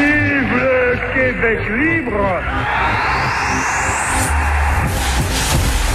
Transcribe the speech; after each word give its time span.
Vive 0.00 0.56
le 0.56 0.96
Québec 1.12 1.58
libre 1.68 2.40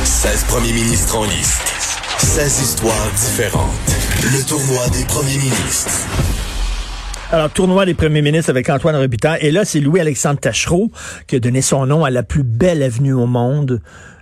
16 0.03 0.43
premiers 0.43 0.73
ministres 0.73 1.17
en 1.17 1.23
liste. 1.23 1.63
16 2.19 2.61
histoires 2.61 3.11
différentes. 3.15 3.71
Le 4.21 4.47
tournoi 4.47 4.87
des 4.89 5.05
premiers 5.05 5.39
ministres. 5.39 6.07
Alors, 7.31 7.49
tournoi 7.49 7.87
des 7.87 7.95
premiers 7.95 8.21
ministres 8.21 8.51
avec 8.51 8.69
Antoine 8.69 8.95
Robitaille. 8.95 9.39
Et 9.41 9.49
là, 9.49 9.65
c'est 9.65 9.79
Louis-Alexandre 9.79 10.39
Tachereau 10.39 10.91
qui 11.25 11.37
a 11.37 11.39
donné 11.39 11.63
son 11.63 11.87
nom 11.87 12.05
à 12.05 12.11
la 12.11 12.21
plus 12.21 12.43
belle 12.43 12.83
avenue 12.83 13.13
au 13.13 13.25
monde. 13.25 13.81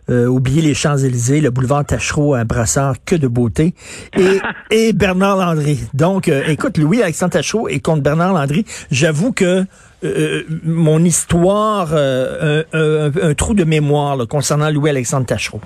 Euh, 0.09 0.27
oubliez 0.27 0.61
les 0.61 0.73
Champs-Élysées, 0.73 1.41
le 1.41 1.49
boulevard 1.49 1.85
Tachereau, 1.85 2.33
un 2.33 2.45
brassard 2.45 2.95
que 3.05 3.15
de 3.15 3.27
beauté. 3.27 3.73
Et, 4.17 4.39
et 4.71 4.93
Bernard 4.93 5.37
Landry. 5.37 5.79
Donc, 5.93 6.27
euh, 6.27 6.43
écoute, 6.47 6.77
Louis-Alexandre 6.77 7.33
Tachereau 7.33 7.67
et 7.69 7.79
contre 7.79 8.01
Bernard 8.01 8.33
Landry, 8.33 8.65
j'avoue 8.91 9.31
que 9.31 9.65
euh, 10.03 10.43
mon 10.63 11.03
histoire, 11.03 11.93
un, 11.93 12.63
un, 12.73 13.11
un, 13.21 13.33
trou 13.33 13.53
de 13.53 13.63
mémoire 13.63 14.17
là, 14.17 14.25
concernant 14.25 14.69
Louis-Alexandre 14.69 15.25
Tachereau. 15.25 15.61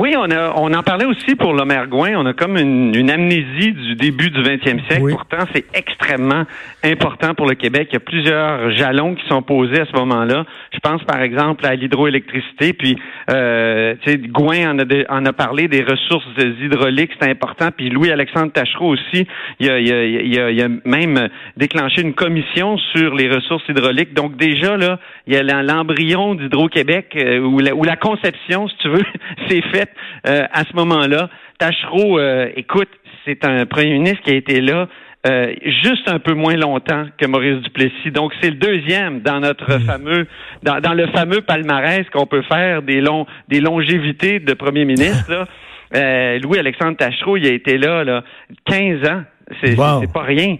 Oui, 0.00 0.14
on 0.16 0.30
a 0.30 0.54
on 0.56 0.72
en 0.72 0.82
parlait 0.82 1.04
aussi 1.04 1.34
pour 1.34 1.52
l'Omergouin. 1.52 2.12
On 2.16 2.24
a 2.24 2.32
comme 2.32 2.56
une, 2.56 2.94
une, 2.94 3.10
amnésie 3.10 3.72
du 3.72 3.96
début 3.96 4.30
du 4.30 4.40
20e 4.40 4.86
siècle. 4.88 5.10
Pourtant, 5.10 5.44
c'est 5.54 5.66
extrêmement 5.74 6.44
important 6.82 7.34
pour 7.34 7.46
le 7.46 7.54
Québec. 7.54 7.88
Il 7.90 7.94
y 7.94 7.96
a 7.98 8.00
plusieurs 8.00 8.70
jalons 8.70 9.14
qui 9.14 9.28
sont 9.28 9.42
posés 9.42 9.78
à 9.78 9.84
ce 9.84 9.92
moment-là. 9.98 10.46
Je 10.72 10.78
pense 10.78 11.04
par 11.04 11.20
exemple 11.20 11.66
à 11.66 11.74
l'hydroélectricité. 11.74 12.72
Puis, 12.72 12.96
euh, 13.30 13.94
tu 14.00 14.12
sais, 14.12 14.16
Gouin 14.16 14.70
en 14.70 14.78
a, 14.78 14.84
en 15.10 15.26
a 15.26 15.32
parlé 15.34 15.68
des 15.68 15.82
ressources 15.82 16.24
hydrauliques, 16.38 17.10
c'est 17.20 17.28
important. 17.28 17.68
Puis 17.76 17.90
Louis-Alexandre 17.90 18.52
Tachereau 18.52 18.94
aussi, 18.94 19.26
il 19.58 19.70
a, 19.70 19.78
il, 19.80 19.92
a, 19.92 20.04
il, 20.04 20.40
a, 20.40 20.50
il 20.50 20.62
a 20.62 20.68
même 20.86 21.28
déclenché 21.58 22.00
une 22.00 22.14
commission 22.14 22.78
sur 22.94 23.14
les 23.14 23.28
ressources 23.28 23.68
hydrauliques. 23.68 24.14
Donc 24.14 24.38
déjà 24.38 24.78
là, 24.78 24.98
il 25.26 25.34
y 25.34 25.36
a 25.36 25.42
l'embryon 25.62 26.36
d'Hydro-Québec 26.36 27.08
euh, 27.16 27.40
ou, 27.40 27.58
la, 27.58 27.74
ou 27.74 27.84
la 27.84 27.96
conception, 27.96 28.66
si 28.66 28.76
tu 28.78 28.88
veux, 28.88 29.04
c'est 29.48 29.60
fait 29.70 29.89
euh, 30.26 30.46
à 30.52 30.64
ce 30.64 30.74
moment-là. 30.74 31.28
Tachereau, 31.58 32.18
euh, 32.18 32.48
écoute, 32.56 32.88
c'est 33.24 33.44
un 33.44 33.66
premier 33.66 33.92
ministre 33.92 34.22
qui 34.22 34.30
a 34.30 34.34
été 34.34 34.60
là 34.60 34.88
euh, 35.26 35.52
juste 35.82 36.08
un 36.08 36.18
peu 36.18 36.32
moins 36.32 36.56
longtemps 36.56 37.06
que 37.18 37.26
Maurice 37.26 37.62
Duplessis. 37.62 38.10
Donc 38.10 38.32
c'est 38.40 38.50
le 38.50 38.56
deuxième 38.56 39.20
dans 39.20 39.40
notre 39.40 39.76
mmh. 39.76 39.80
fameux 39.80 40.26
dans, 40.62 40.94
le 40.94 41.06
fameux 41.08 41.42
palmarès 41.42 42.06
qu'on 42.10 42.26
peut 42.26 42.42
faire 42.42 42.82
des 42.82 43.00
longs 43.00 43.26
des 43.48 43.60
longévités 43.60 44.40
de 44.40 44.54
premier 44.54 44.84
ministre. 44.84 45.46
Louis 45.92 46.58
Alexandre 46.58 46.96
Tachereau, 46.96 47.36
il 47.36 47.46
a 47.46 47.52
été 47.52 47.76
là, 47.76 48.04
là 48.04 48.22
15 48.64 49.08
ans. 49.08 49.22
C'est 49.62 49.76
pas 49.76 50.22
rien. 50.22 50.56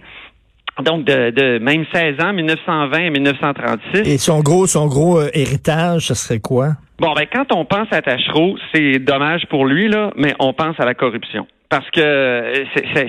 Donc, 0.83 1.05
de, 1.05 1.59
même 1.59 1.85
16 1.93 2.21
ans, 2.21 2.33
1920 2.33 2.97
et 2.99 3.09
1936. 3.09 3.99
Et 4.05 4.17
son 4.17 4.41
gros, 4.41 4.67
son 4.67 4.87
gros 4.87 5.21
héritage, 5.33 6.07
ce 6.07 6.13
serait 6.13 6.39
quoi? 6.39 6.75
Bon, 7.01 7.13
ben 7.15 7.25
quand 7.33 7.51
on 7.51 7.65
pense 7.65 7.87
à 7.89 8.03
Tachereau, 8.03 8.59
c'est 8.71 8.99
dommage 8.99 9.47
pour 9.47 9.65
lui, 9.65 9.87
là, 9.87 10.11
mais 10.17 10.35
on 10.37 10.53
pense 10.53 10.79
à 10.79 10.85
la 10.85 10.93
corruption 10.93 11.47
parce 11.67 11.89
que 11.89 12.65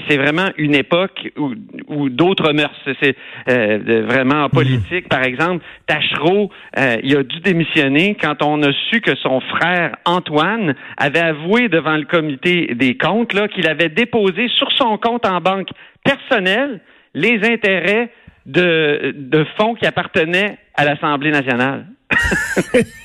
c'est 0.08 0.16
vraiment 0.16 0.48
une 0.56 0.74
époque 0.74 1.30
où, 1.36 1.50
où 1.88 2.08
d'autres 2.08 2.52
mœurs, 2.52 2.70
c'est 3.02 3.16
euh, 3.50 4.04
vraiment 4.06 4.44
en 4.44 4.48
politique. 4.48 5.08
Par 5.08 5.24
exemple, 5.24 5.64
Tachereau, 5.86 6.48
euh, 6.78 6.96
il 7.02 7.16
a 7.16 7.22
dû 7.24 7.40
démissionner 7.40 8.14
quand 8.14 8.40
on 8.42 8.62
a 8.62 8.72
su 8.88 9.00
que 9.00 9.16
son 9.16 9.40
frère 9.40 9.96
Antoine 10.06 10.74
avait 10.96 11.18
avoué 11.18 11.68
devant 11.68 11.96
le 11.96 12.04
comité 12.04 12.74
des 12.74 12.96
comptes 12.96 13.34
là 13.34 13.48
qu'il 13.48 13.66
avait 13.66 13.90
déposé 13.90 14.48
sur 14.56 14.70
son 14.72 14.96
compte 14.96 15.26
en 15.26 15.40
banque 15.40 15.68
personnelle 16.04 16.80
les 17.14 17.44
intérêts 17.44 18.10
de, 18.46 19.12
de 19.14 19.44
fonds 19.58 19.74
qui 19.74 19.86
appartenaient 19.86 20.56
à 20.76 20.84
l'Assemblée 20.84 21.32
nationale. 21.32 21.84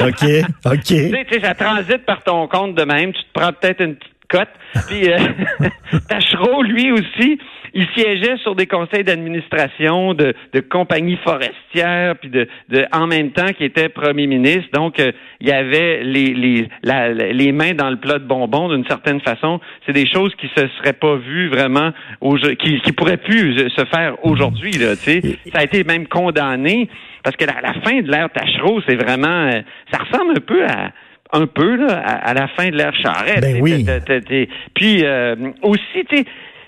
OK, 0.00 0.24
OK. 0.66 0.84
tu 0.84 0.94
sais, 0.94 1.40
ça 1.40 1.54
transite 1.54 2.04
par 2.04 2.22
ton 2.22 2.46
compte 2.48 2.74
de 2.74 2.84
même. 2.84 3.12
Tu 3.12 3.22
te 3.22 3.32
prends 3.32 3.52
peut-être 3.52 3.80
une 3.80 3.96
petite 3.96 4.12
cote. 4.28 4.48
Puis 4.88 5.10
euh, 5.10 5.18
Tachereau, 6.08 6.62
lui 6.62 6.92
aussi, 6.92 7.38
il 7.74 7.86
siégeait 7.94 8.36
sur 8.38 8.54
des 8.54 8.66
conseils 8.66 9.04
d'administration 9.04 10.14
de, 10.14 10.34
de 10.52 10.60
compagnies 10.60 11.18
forestières, 11.24 12.16
puis 12.16 12.30
de, 12.30 12.48
de, 12.68 12.84
en 12.92 13.06
même 13.06 13.30
temps 13.30 13.52
qu'il 13.56 13.66
était 13.66 13.88
premier 13.88 14.26
ministre. 14.26 14.68
Donc, 14.72 14.98
euh, 14.98 15.12
il 15.40 15.48
y 15.48 15.52
avait 15.52 16.02
les, 16.02 16.34
les, 16.34 16.68
la, 16.82 17.10
les 17.10 17.52
mains 17.52 17.74
dans 17.74 17.90
le 17.90 17.96
plat 17.96 18.18
de 18.18 18.24
bonbons 18.24 18.68
d'une 18.68 18.86
certaine 18.86 19.20
façon. 19.20 19.60
C'est 19.86 19.92
des 19.92 20.06
choses 20.06 20.34
qui 20.36 20.48
se 20.48 20.68
seraient 20.78 20.92
pas 20.92 21.16
vues 21.16 21.48
vraiment, 21.48 21.92
qui, 22.58 22.80
qui 22.80 22.92
pourraient 22.92 23.16
plus 23.16 23.68
se 23.70 23.84
faire 23.86 24.16
aujourd'hui. 24.24 24.72
Là, 24.72 24.94
ça 24.96 25.58
a 25.58 25.64
été 25.64 25.84
même 25.84 26.06
condamné 26.06 26.88
parce 27.22 27.36
que 27.36 27.44
la, 27.44 27.60
la 27.60 27.74
fin 27.82 28.00
de 28.00 28.10
l'ère 28.10 28.30
Tachereau, 28.30 28.80
c'est 28.86 28.96
vraiment, 28.96 29.48
euh, 29.48 29.60
ça 29.92 29.98
ressemble 29.98 30.32
un 30.36 30.40
peu 30.40 30.64
à 30.64 30.92
un 31.32 31.46
peu 31.46 31.76
là, 31.76 31.98
à, 31.98 32.34
la 32.34 32.46
fin 32.48 32.68
de 32.68 32.76
l'ère 32.76 32.94
Charrette. 32.94 33.40
Ben 33.40 33.60
oui. 33.62 33.86
Puis 34.74 35.04
euh, 35.04 35.34
aussi, 35.62 36.04
tu 36.08 36.24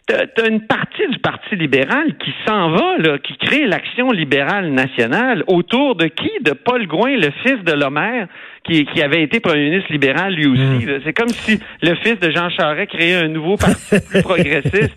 T'as 0.07 0.49
une 0.49 0.61
partie 0.67 1.07
du 1.11 1.19
Parti 1.19 1.57
libéral 1.57 2.17
qui 2.23 2.31
s'en 2.47 2.73
va, 2.73 2.99
là, 2.99 3.19
qui 3.19 3.39
crée 3.39 3.67
l'action 3.67 4.11
libérale 4.11 4.71
nationale 4.71 5.45
autour 5.47 5.97
de 5.97 6.07
qui? 6.09 6.31
De 6.43 6.53
Paul 6.53 6.87
Gouin, 6.87 7.17
le 7.17 7.31
fils 7.43 7.65
de 7.65 7.73
Lomère, 7.73 8.29
qui, 8.65 8.85
qui 8.87 9.03
avait 9.03 9.23
été 9.23 9.41
premier 9.41 9.71
ministre 9.71 9.91
libéral 9.93 10.35
lui 10.35 10.47
aussi. 10.47 10.87
Hmm. 10.87 11.01
C'est 11.05 11.13
comme 11.15 11.31
si 11.31 11.59
le 11.83 11.95
fils 11.97 12.19
de 12.21 12.31
Jean 12.31 12.51
Charest 12.51 12.91
créait 12.93 13.15
un 13.15 13.29
nouveau 13.29 13.57
parti 13.57 14.01
plus 14.11 14.23
progressiste. 14.23 14.95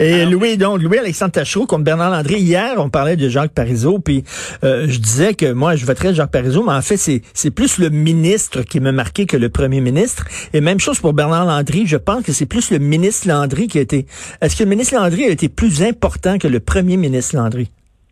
Et 0.00 0.24
Louis, 0.24 0.56
donc, 0.56 0.82
Louis-Alexandre 0.82 1.32
Tachereau, 1.32 1.66
comme 1.66 1.84
Bernard 1.84 2.10
Landry, 2.10 2.40
hier, 2.40 2.74
on 2.78 2.88
parlait 2.88 3.16
de 3.16 3.28
Jacques 3.28 3.52
Parizeau, 3.52 3.98
puis 3.98 4.24
euh, 4.64 4.86
je 4.88 4.98
disais 4.98 5.34
que 5.34 5.52
moi, 5.52 5.76
je 5.76 5.84
voterais 5.84 6.14
Jacques 6.14 6.32
Parizeau, 6.32 6.62
mais 6.64 6.72
en 6.72 6.82
fait, 6.82 6.96
c'est, 6.96 7.20
c'est 7.34 7.54
plus 7.54 7.78
le 7.78 7.90
ministre 7.90 8.62
qui 8.62 8.80
m'a 8.80 8.92
marqué 8.92 9.26
que 9.26 9.36
le 9.36 9.50
premier 9.50 9.82
ministre. 9.82 10.26
Et 10.54 10.62
même 10.62 10.80
chose 10.80 11.00
pour 11.00 11.12
Bernard 11.12 11.44
Landry, 11.44 11.86
je 11.86 11.98
pense 11.98 12.24
que 12.24 12.32
c'est 12.32 12.48
plus 12.48 12.70
le 12.70 12.78
ministre 12.78 13.28
Landry 13.28 13.66
qui 13.66 13.76
a 13.76 13.82
été... 13.82 14.06
Est-ce 14.40 14.54
que 14.54 14.62
le 14.62 14.70
ministre 14.70 14.94
Landry 14.94 15.24
a 15.24 15.30
été 15.30 15.48
plus 15.48 15.82
important 15.82 16.38
que 16.38 16.46
le 16.46 16.60
premier 16.60 16.96
ministre 16.96 17.34
Landry? 17.34 17.70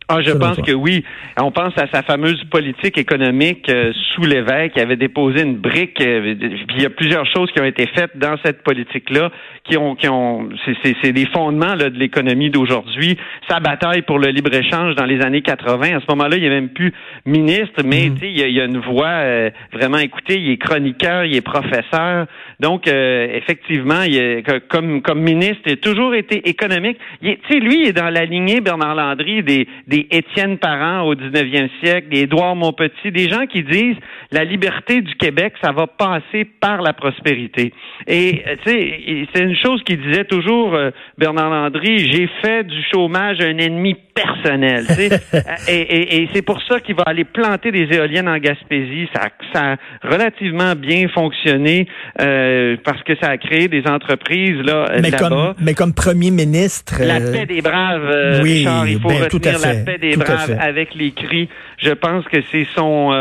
Ah, 0.09 0.21
je 0.21 0.31
pense 0.31 0.55
que 0.61 0.71
oui. 0.71 1.03
On 1.37 1.51
pense 1.51 1.77
à 1.77 1.85
sa 1.91 2.01
fameuse 2.01 2.41
politique 2.45 2.97
économique 2.97 3.67
euh, 3.69 3.91
sous 4.13 4.21
l'évêque 4.21 4.71
qui 4.73 4.79
avait 4.79 4.95
déposé 4.95 5.41
une 5.41 5.57
brique. 5.57 5.99
Euh, 5.99 6.33
puis 6.65 6.77
il 6.77 6.81
y 6.83 6.85
a 6.85 6.89
plusieurs 6.89 7.25
choses 7.25 7.51
qui 7.51 7.59
ont 7.59 7.65
été 7.65 7.87
faites 7.93 8.17
dans 8.17 8.37
cette 8.41 8.63
politique-là 8.63 9.31
qui 9.65 9.75
ont, 9.75 9.95
qui 9.95 10.07
ont, 10.07 10.47
c'est 10.81 11.11
des 11.11 11.25
fondements 11.25 11.75
là, 11.75 11.89
de 11.89 11.99
l'économie 11.99 12.49
d'aujourd'hui. 12.49 13.17
Sa 13.49 13.59
bataille 13.59 14.03
pour 14.03 14.17
le 14.17 14.29
libre 14.29 14.53
échange 14.53 14.95
dans 14.95 15.03
les 15.03 15.19
années 15.19 15.41
80. 15.41 15.97
À 15.97 15.99
ce 15.99 16.05
moment-là, 16.07 16.37
il 16.37 16.45
a 16.45 16.49
même 16.51 16.69
plus 16.69 16.93
ministre, 17.25 17.81
mais 17.83 18.09
mm. 18.09 18.17
il, 18.21 18.51
y 18.51 18.61
a, 18.61 18.63
une 18.63 18.79
voix 18.79 19.07
euh, 19.07 19.49
vraiment 19.73 19.97
écoutée. 19.97 20.39
Il 20.39 20.51
est 20.51 20.57
chroniqueur, 20.57 21.25
il 21.25 21.35
est 21.35 21.41
professeur. 21.41 22.27
Donc 22.61 22.87
effectivement, 22.87 24.01
il 24.01 24.17
est, 24.17 24.67
comme 24.67 25.01
comme 25.01 25.19
ministre, 25.19 25.61
il 25.65 25.73
a 25.73 25.75
toujours 25.75 26.15
été 26.15 26.47
économique. 26.49 26.97
Tu 27.21 27.37
sais, 27.49 27.59
lui, 27.59 27.81
il 27.81 27.89
est 27.89 27.93
dans 27.93 28.09
la 28.09 28.25
lignée 28.25 28.61
Bernard 28.61 28.95
Landry 28.95 29.43
des 29.43 29.67
des 29.85 29.96
Étienne 30.11 30.57
Parent 30.57 31.01
au 31.07 31.15
19e 31.15 31.69
siècle, 31.81 32.09
des 32.09 32.27
Édouard 32.27 32.55
Montpetit, 32.55 33.11
des 33.11 33.29
gens 33.29 33.45
qui 33.45 33.63
disent 33.63 33.95
la 34.31 34.43
liberté 34.43 35.01
du 35.01 35.15
Québec, 35.15 35.53
ça 35.63 35.71
va 35.71 35.87
passer 35.87 36.45
par 36.59 36.81
la 36.81 36.91
prospérité. 36.91 37.73
Et 38.05 38.43
euh, 38.45 38.55
tu 38.65 38.71
sais, 38.71 39.27
c'est 39.33 39.43
une 39.43 39.55
chose 39.55 39.81
qu'il 39.83 40.01
disait 40.01 40.25
toujours 40.25 40.75
euh, 40.75 40.91
Bernard 41.17 41.49
Landry, 41.49 41.99
j'ai 42.11 42.29
fait 42.41 42.65
du 42.65 42.83
chômage 42.91 43.39
un 43.39 43.57
ennemi 43.57 43.95
personnel. 44.13 44.85
Euh, 45.33 45.39
et, 45.67 46.23
et, 46.23 46.29
c'est 46.33 46.41
pour 46.41 46.61
ça 46.63 46.79
qu'il 46.79 46.95
va 46.95 47.03
aller 47.05 47.23
planter 47.23 47.71
des 47.71 47.87
éoliennes 47.91 48.27
en 48.27 48.37
Gaspésie. 48.37 49.07
Ça, 49.13 49.29
ça 49.53 49.73
a 49.73 49.75
relativement 50.03 50.73
bien 50.75 51.07
fonctionné 51.09 51.87
parce 52.17 53.03
que 53.03 53.13
ça 53.21 53.29
a 53.29 53.37
créé 53.37 53.67
des 53.67 53.83
entreprises 53.87 54.59
là 54.63 54.85
mais 55.01 55.11
comme 55.11 55.53
mais 55.59 55.73
comme 55.73 55.93
premier 55.93 56.31
ministre. 56.31 57.01
La 57.03 57.19
paix 57.19 57.45
des 57.45 57.61
braves. 57.61 58.41
oui, 58.41 58.65
il 58.87 58.99
faut 58.99 59.09
ben, 59.09 59.23
retenir 59.23 59.59
la 59.59 59.75
des 59.97 60.17
braves 60.17 60.57
avec 60.59 60.93
les 60.95 61.11
cris. 61.11 61.49
Je 61.77 61.91
pense 61.91 62.25
que 62.25 62.41
c'est 62.51 62.67
son 62.75 63.11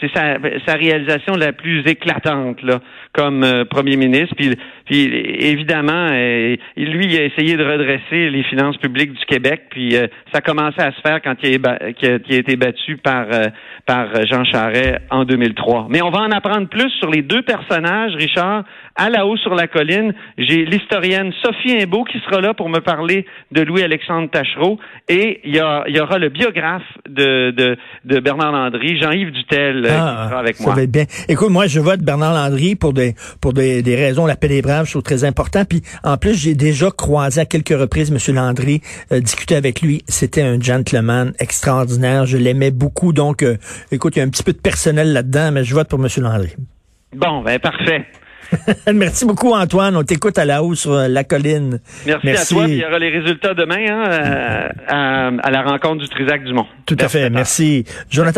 c'est 0.00 0.10
sa 0.12 0.38
sa 0.66 0.74
réalisation 0.74 1.34
la 1.34 1.52
plus 1.52 1.86
éclatante 1.86 2.62
là, 2.62 2.80
comme 3.12 3.44
euh, 3.44 3.64
premier 3.64 3.96
ministre. 3.96 4.34
Puis, 4.36 4.56
puis 4.86 5.04
évidemment, 5.04 6.08
euh, 6.12 6.56
lui, 6.76 7.06
il 7.06 7.18
a 7.18 7.24
essayé 7.24 7.56
de 7.56 7.64
redresser 7.64 8.30
les 8.30 8.42
finances 8.44 8.76
publiques 8.78 9.12
du 9.12 9.24
Québec. 9.26 9.62
Puis 9.70 9.96
euh, 9.96 10.06
ça 10.32 10.38
a 10.38 10.40
commencé 10.40 10.80
à 10.80 10.92
se 10.92 11.00
faire 11.00 11.20
quand 11.22 11.34
il 11.42 11.60
a, 11.66 11.78
été 12.28 12.56
battu 12.56 12.96
par 12.96 13.26
par 13.86 14.08
Jean 14.26 14.44
Charest 14.44 15.00
en 15.10 15.24
2003. 15.24 15.88
Mais 15.90 16.02
on 16.02 16.10
va 16.10 16.20
en 16.20 16.30
apprendre 16.30 16.68
plus 16.68 16.90
sur 17.00 17.10
les 17.10 17.22
deux 17.22 17.42
personnages, 17.42 18.14
Richard. 18.14 18.64
À 18.94 19.08
la 19.08 19.26
haut 19.26 19.36
sur 19.38 19.54
la 19.54 19.66
colline, 19.66 20.12
j'ai 20.36 20.64
l'historienne 20.64 21.32
Sophie 21.42 21.82
Imbeau 21.82 22.04
qui 22.04 22.18
sera 22.20 22.40
là 22.40 22.52
pour 22.54 22.68
me 22.68 22.80
parler 22.80 23.24
de 23.50 23.62
Louis-Alexandre 23.62 24.30
Tachereau. 24.30 24.78
Et 25.08 25.40
il 25.44 25.56
y, 25.56 25.60
a, 25.60 25.84
il 25.88 25.96
y 25.96 26.00
aura 26.00 26.11
le 26.18 26.28
biographe 26.28 26.82
de, 27.08 27.50
de, 27.50 27.76
de 28.04 28.20
Bernard 28.20 28.52
Landry, 28.52 28.98
Jean-Yves 29.00 29.30
Dutel, 29.32 29.84
euh, 29.84 29.88
qui 29.88 29.94
Ah, 29.94 30.26
sera 30.28 30.40
avec 30.40 30.56
ça 30.56 30.64
moi. 30.64 30.74
va 30.74 30.82
être 30.82 30.90
bien. 30.90 31.04
Écoute, 31.28 31.50
moi, 31.50 31.66
je 31.66 31.80
vote 31.80 32.00
Bernard 32.00 32.34
Landry 32.34 32.74
pour 32.76 32.92
des 32.92 33.14
pour 33.40 33.52
des, 33.52 33.82
des 33.82 33.96
raisons, 33.96 34.26
la 34.26 34.36
paix 34.36 34.48
des 34.48 34.62
braves, 34.62 34.86
je 34.86 34.92
trouve 34.92 35.02
très 35.02 35.24
important. 35.24 35.64
Puis, 35.64 35.82
en 36.04 36.16
plus, 36.16 36.34
j'ai 36.34 36.54
déjà 36.54 36.90
croisé 36.90 37.40
à 37.40 37.44
quelques 37.46 37.78
reprises 37.78 38.10
M. 38.12 38.34
Landry, 38.34 38.80
euh, 39.12 39.20
discuté 39.20 39.54
avec 39.56 39.80
lui. 39.82 40.02
C'était 40.08 40.42
un 40.42 40.60
gentleman 40.60 41.32
extraordinaire. 41.38 42.26
Je 42.26 42.36
l'aimais 42.38 42.70
beaucoup. 42.70 43.12
Donc, 43.12 43.42
euh, 43.42 43.56
écoute, 43.90 44.16
il 44.16 44.20
y 44.20 44.22
a 44.22 44.24
un 44.24 44.30
petit 44.30 44.42
peu 44.42 44.52
de 44.52 44.58
personnel 44.60 45.12
là-dedans, 45.12 45.50
mais 45.52 45.64
je 45.64 45.74
vote 45.74 45.88
pour 45.88 45.98
M. 46.00 46.08
Landry. 46.18 46.50
Bon, 47.14 47.42
ben 47.42 47.58
parfait. 47.58 48.06
Merci 48.94 49.24
beaucoup, 49.24 49.52
Antoine. 49.52 49.96
On 49.96 50.02
t'écoute 50.02 50.38
à 50.38 50.44
la 50.44 50.62
hausse 50.62 50.80
sur 50.80 50.92
euh, 50.92 51.08
la 51.08 51.24
colline. 51.24 51.80
Merci, 52.06 52.30
à 52.30 52.44
toi. 52.44 52.64
Puis 52.64 52.72
il 52.72 52.78
y 52.78 52.84
aura 52.84 52.98
les 52.98 53.10
résultats 53.10 53.54
demain 53.54 53.84
hein, 53.88 54.04
euh, 54.08 54.68
à, 54.88 55.26
à 55.42 55.50
la 55.50 55.62
rencontre 55.62 56.02
du 56.02 56.08
Trisac 56.08 56.44
Dumont. 56.44 56.66
Tout 56.86 56.96
à 56.98 57.08
fait. 57.08 57.30
Merci. 57.30 57.84
Jonathan 58.10 58.30